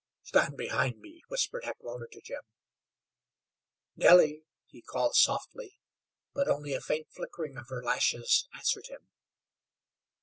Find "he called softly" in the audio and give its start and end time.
4.65-5.77